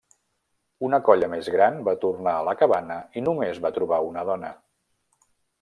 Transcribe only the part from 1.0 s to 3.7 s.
colla més gran va tornar a la cabana i només